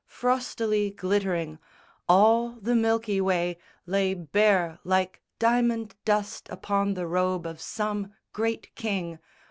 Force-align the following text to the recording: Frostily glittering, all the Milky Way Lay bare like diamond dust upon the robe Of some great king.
Frostily 0.07 0.89
glittering, 0.89 1.59
all 2.09 2.53
the 2.59 2.73
Milky 2.73 3.21
Way 3.21 3.59
Lay 3.85 4.15
bare 4.15 4.79
like 4.83 5.21
diamond 5.37 5.93
dust 6.05 6.49
upon 6.49 6.95
the 6.95 7.05
robe 7.05 7.45
Of 7.45 7.61
some 7.61 8.11
great 8.33 8.73
king. 8.73 9.19